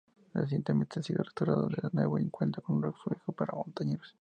[0.33, 4.09] Recientemente ha sido restaurada de nuevo y cuenta con un refugio para montañeros.